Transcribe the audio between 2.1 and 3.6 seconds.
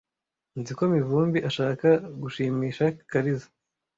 gushimisha Kariza.